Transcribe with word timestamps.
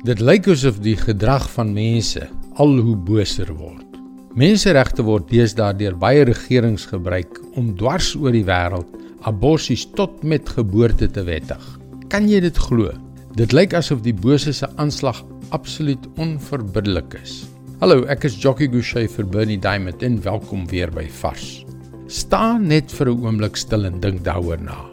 Dit 0.00 0.22
lyk 0.24 0.46
asof 0.48 0.78
die 0.80 0.94
gedrag 0.96 1.44
van 1.52 1.74
mense 1.76 2.22
al 2.56 2.78
hoe 2.80 2.94
boser 2.96 3.50
word. 3.52 3.98
Menseregte 4.32 5.04
word 5.04 5.26
deesdae 5.28 5.74
deur 5.76 5.98
baie 6.00 6.22
regerings 6.24 6.86
gebruik 6.88 7.36
om 7.60 7.74
dwars 7.76 8.14
oor 8.16 8.32
die 8.32 8.46
wêreld 8.48 8.88
aborsies 9.28 9.82
tot 9.98 10.22
met 10.24 10.48
geboorte 10.48 11.04
te 11.12 11.24
wettig. 11.26 11.60
Kan 12.08 12.30
jy 12.32 12.40
dit 12.40 12.56
glo? 12.56 12.94
Dit 13.36 13.52
lyk 13.52 13.76
asof 13.76 14.00
die 14.06 14.16
bose 14.16 14.54
se 14.56 14.70
aanslag 14.80 15.20
absoluut 15.52 16.06
onverbiddelik 16.16 17.18
is. 17.20 17.42
Hallo, 17.84 18.06
ek 18.08 18.24
is 18.30 18.38
Jockey 18.40 18.70
Gouchee 18.72 19.10
vir 19.18 19.28
Bernie 19.28 19.60
Diamond 19.60 20.00
en 20.00 20.16
welkom 20.24 20.64
weer 20.72 20.88
by 20.96 21.04
Vars. 21.20 21.60
Staan 22.08 22.70
net 22.72 22.88
vir 22.88 23.12
'n 23.12 23.20
oomblik 23.20 23.56
stil 23.56 23.84
en 23.84 24.00
dink 24.00 24.24
daaroor 24.24 24.64
na. 24.64 24.89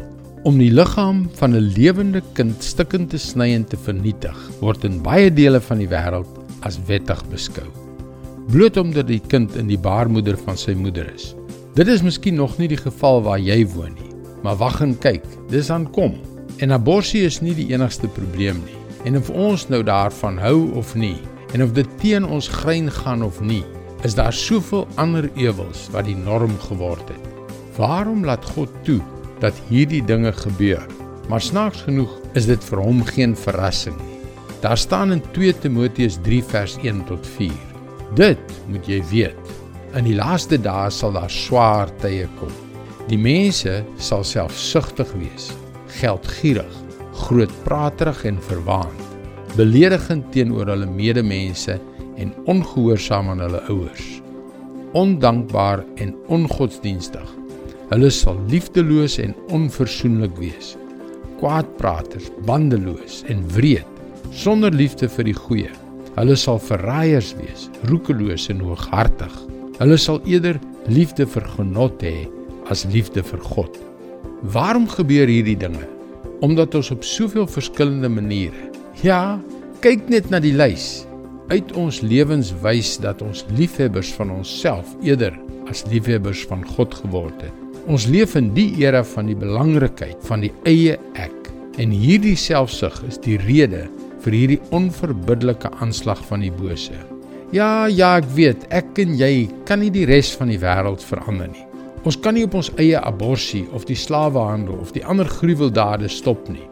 Om 0.48 0.62
die 0.62 0.72
liggaam 0.72 1.26
van 1.36 1.52
'n 1.52 1.72
lewende 1.76 2.22
kind 2.34 2.64
stukkend 2.64 3.10
te 3.10 3.18
sny 3.18 3.54
en 3.54 3.66
te 3.68 3.78
vernietig, 3.78 4.38
word 4.62 4.84
in 4.84 5.02
baie 5.04 5.34
dele 5.34 5.60
van 5.60 5.78
die 5.78 5.90
wêreld 5.92 6.30
as 6.62 6.80
wettig 6.88 7.20
beskou. 7.28 7.66
Bloot 8.48 8.78
omdat 8.78 9.08
die 9.08 9.20
kind 9.20 9.56
in 9.56 9.68
die 9.68 9.78
baarmoeder 9.78 10.38
van 10.38 10.58
sy 10.58 10.72
moeder 10.72 11.12
is. 11.16 11.36
Dit 11.76 11.88
is 11.88 12.02
miskien 12.02 12.36
nog 12.36 12.58
nie 12.58 12.68
die 12.68 12.80
geval 12.80 13.22
waar 13.22 13.40
jy 13.40 13.68
woon 13.68 13.94
nie, 13.94 14.14
maar 14.44 14.56
wag 14.56 14.82
en 14.82 14.98
kyk, 14.98 15.26
dis 15.50 15.70
aankom. 15.70 16.16
En 16.58 16.72
abortus 16.72 17.14
is 17.14 17.42
nie 17.42 17.54
die 17.54 17.74
enigste 17.74 18.08
probleem 18.08 18.64
nie. 18.64 18.80
En 19.04 19.18
of 19.18 19.30
ons 19.30 19.68
nou 19.68 19.84
daarvan 19.84 20.38
hou 20.38 20.72
of 20.72 20.96
nie, 20.96 21.18
en 21.54 21.64
of 21.64 21.74
dit 21.74 21.88
teen 22.00 22.24
ons 22.26 22.48
grein 22.48 22.92
gaan 22.92 23.24
of 23.24 23.42
nie, 23.42 23.66
is 24.04 24.16
daar 24.16 24.34
soveel 24.34 24.88
ander 24.96 25.30
ewels 25.36 25.90
wat 25.92 26.06
die 26.06 26.16
norm 26.16 26.58
geword 26.60 27.10
het. 27.10 27.28
Waarom 27.76 28.26
laat 28.26 28.46
God 28.46 28.70
toe 28.84 29.02
dat 29.42 29.58
hierdie 29.70 30.04
dinge 30.06 30.32
gebeur. 30.32 30.84
Maar 31.28 31.42
snaaks 31.42 31.82
genoeg 31.88 32.14
is 32.40 32.48
dit 32.48 32.64
vir 32.70 32.82
hom 32.82 33.04
geen 33.06 33.36
verrassing 33.36 33.98
nie. 34.00 34.18
Daar 34.62 34.78
staan 34.78 35.12
in 35.12 35.22
2 35.36 35.60
Timoteus 35.60 36.18
3 36.24 36.44
vers 36.44 36.78
1 36.82 37.04
tot 37.06 37.28
4. 37.38 37.52
Dit 38.16 38.54
moet 38.68 38.88
jy 38.88 39.02
weet. 39.12 39.54
In 39.98 40.08
die 40.08 40.16
laaste 40.18 40.58
dae 40.62 40.90
sal 40.92 41.14
daar 41.16 41.32
swaar 41.32 41.92
tye 42.02 42.26
kom. 42.40 42.54
Die 43.08 43.20
mense 43.20 43.84
sal 44.04 44.26
selfsugtig 44.28 45.14
wees, 45.20 45.52
geldgierig, 46.00 46.74
grootpraterig 47.28 48.26
en 48.28 48.42
verwaand, 48.50 49.06
beledigend 49.56 50.28
teenoor 50.36 50.68
hulle 50.74 50.90
medemense 50.90 51.78
en 52.18 52.34
ongehoorsaam 52.52 53.32
aan 53.32 53.46
hulle 53.46 53.64
ouers, 53.72 54.10
ondankbaar 54.98 55.86
en 56.04 56.16
ongodsdienstig 56.28 57.37
Hulle 57.88 58.10
sal 58.12 58.36
liefdeloos 58.52 59.14
en 59.24 59.32
onversoenlik 59.56 60.34
wees. 60.42 60.74
Kwaadpraters, 61.40 62.28
bandeloos 62.44 63.22
en 63.32 63.46
wreed, 63.56 63.88
sonder 64.36 64.74
liefde 64.76 65.08
vir 65.08 65.30
die 65.30 65.36
goeie. 65.38 65.70
Hulle 66.18 66.36
sal 66.36 66.60
verraaiers 66.60 67.30
wees, 67.40 67.70
roekeloos 67.88 68.50
en 68.52 68.60
hooghartig. 68.66 69.32
Hulle 69.78 69.98
sal 70.02 70.20
eerder 70.28 70.60
liefde 70.92 71.28
vir 71.32 71.46
genot 71.54 72.04
hê 72.04 72.26
as 72.74 72.84
liefde 72.92 73.24
vir 73.24 73.40
God. 73.54 73.78
Waarom 74.52 74.90
gebeur 74.92 75.32
hierdie 75.32 75.56
dinge? 75.56 75.86
Omdat 76.44 76.76
ons 76.76 76.90
op 76.92 77.06
soveel 77.08 77.48
verskillende 77.48 78.10
maniere. 78.12 78.68
Ja, 79.00 79.38
kyk 79.86 80.10
net 80.12 80.28
na 80.34 80.42
die 80.44 80.56
lys. 80.58 81.06
Uit 81.48 81.72
ons 81.80 82.02
lewens 82.04 82.52
wys 82.66 82.98
dat 83.00 83.24
ons 83.24 83.46
liefhebbers 83.56 84.12
van 84.20 84.34
onsself 84.42 84.92
eerder 85.06 85.38
as 85.72 85.86
liefhebbers 85.88 86.44
van 86.52 86.68
God 86.76 87.00
geword 87.00 87.48
het. 87.48 87.67
Ons 87.88 88.04
leef 88.12 88.34
in 88.36 88.50
die 88.52 88.74
era 88.82 89.00
van 89.16 89.30
die 89.30 89.38
belangrikheid 89.40 90.20
van 90.28 90.42
die 90.44 90.52
eie 90.68 90.98
ek 91.16 91.46
en 91.80 91.94
hierdie 91.96 92.36
selfsug 92.36 92.98
is 93.08 93.16
die 93.24 93.38
rede 93.40 93.86
vir 94.26 94.36
hierdie 94.36 94.58
onverbiddelike 94.76 95.72
aanslag 95.80 96.20
van 96.28 96.44
die 96.44 96.52
bose. 96.52 96.98
Ja, 97.56 97.88
ja, 97.88 98.18
ek 98.20 98.28
weet, 98.36 98.66
ek 98.76 99.00
en 99.00 99.14
jy 99.16 99.48
kan 99.70 99.80
nie 99.80 99.92
die 99.94 100.04
res 100.10 100.34
van 100.36 100.52
die 100.52 100.60
wêreld 100.60 101.00
verander 101.00 101.48
nie. 101.54 101.64
Ons 102.04 102.18
kan 102.20 102.36
nie 102.36 102.44
op 102.44 102.58
ons 102.60 102.74
eie 102.76 103.00
abortus 103.00 103.72
of 103.72 103.88
die 103.88 103.96
slawehandel 103.96 104.82
of 104.84 104.92
die 104.92 105.06
ander 105.08 105.30
gruweldade 105.32 106.12
stop 106.12 106.44
nie. 106.52 106.68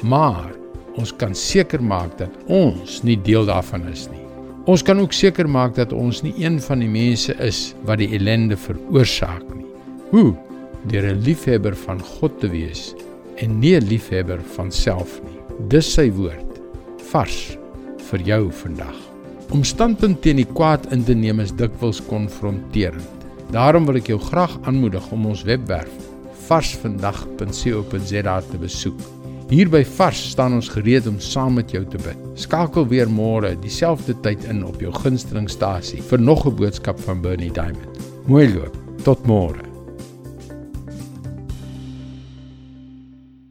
Maar 0.00 0.48
ons 0.96 1.12
kan 1.20 1.36
seker 1.36 1.84
maak 1.84 2.16
dat 2.22 2.32
ons 2.48 3.02
nie 3.04 3.18
deel 3.20 3.44
daarvan 3.50 3.84
is 3.92 4.06
nie. 4.08 4.22
Ons 4.64 4.80
kan 4.80 4.96
ook 4.96 5.12
seker 5.12 5.44
maak 5.44 5.76
dat 5.76 5.92
ons 5.92 6.22
nie 6.24 6.32
een 6.40 6.56
van 6.64 6.80
die 6.80 6.88
mense 6.88 7.36
is 7.44 7.74
wat 7.84 8.00
die 8.00 8.08
ellende 8.16 8.56
veroorsaak 8.56 9.44
nie. 9.52 9.68
Hoe? 10.08 10.32
Deur 10.90 11.06
'n 11.10 11.22
liefhebber 11.24 11.76
van 11.76 12.00
God 12.00 12.40
te 12.40 12.48
wees 12.48 12.94
en 13.36 13.58
nie 13.58 13.74
'n 13.76 13.88
liefhebber 13.88 14.40
van 14.56 14.70
self 14.72 15.20
nie. 15.24 15.40
Dis 15.68 15.92
sy 15.92 16.10
woord 16.10 16.60
vars 17.10 17.58
vir 18.10 18.20
jou 18.20 18.50
vandag. 18.52 18.96
Om 19.50 19.64
standpunt 19.64 20.22
teen 20.22 20.36
die 20.36 20.52
kwaad 20.54 20.92
in 20.92 21.04
te 21.04 21.14
neem 21.14 21.40
is 21.40 21.52
dikwels 21.52 22.00
konfronterend. 22.08 23.08
Daarom 23.50 23.84
wil 23.86 23.96
ek 23.96 24.06
jou 24.06 24.18
graag 24.18 24.58
aanmoedig 24.64 25.12
om 25.12 25.26
ons 25.26 25.42
webwerf 25.42 25.92
varsvandag.co.za 26.48 28.40
te 28.50 28.58
besoek. 28.60 29.00
Hier 29.48 29.68
by 29.68 29.84
Vars 29.84 30.30
staan 30.32 30.56
ons 30.56 30.68
gereed 30.72 31.06
om 31.06 31.20
saam 31.20 31.54
met 31.60 31.70
jou 31.70 31.84
te 31.84 32.00
bid. 32.00 32.16
Skakel 32.40 32.88
weer 32.88 33.08
môre 33.12 33.54
dieselfde 33.60 34.16
tyd 34.24 34.44
in 34.48 34.64
op 34.64 34.80
jou 34.80 34.92
gunstelingstasie 34.92 36.02
vir 36.02 36.18
nog 36.20 36.46
'n 36.46 36.56
boodskap 36.56 36.98
van 37.00 37.20
Bernie 37.20 37.52
Diamond. 37.52 38.00
Mooi 38.26 38.54
loop. 38.54 38.76
Tot 39.04 39.26
môre. 39.26 39.73